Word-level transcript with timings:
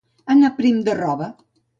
Anar 0.35 0.49
prim 0.61 0.79
de 0.87 0.95
roba. 1.01 1.29